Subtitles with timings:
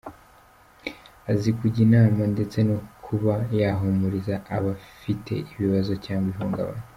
[1.31, 6.83] Azi kujya inama ndetse no kuba yahumuriza abafite ibibazo cyangwa ihungabana.